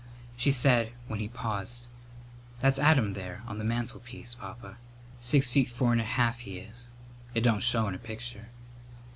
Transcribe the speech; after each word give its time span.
She 0.35 0.49
said, 0.49 0.93
when 1.07 1.19
he 1.19 1.27
paused: 1.27 1.85
"That's 2.59 2.79
Adam, 2.79 3.13
there, 3.13 3.43
on 3.45 3.59
the 3.59 3.63
mantelpiece, 3.63 4.33
Papa. 4.33 4.77
Six 5.19 5.51
feet 5.51 5.69
four 5.69 5.91
and 5.91 6.01
a 6.01 6.03
half 6.03 6.39
he 6.39 6.57
is. 6.57 6.87
It 7.35 7.41
don't 7.41 7.61
show 7.61 7.87
in 7.87 7.93
a 7.93 7.99
picture." 7.99 8.49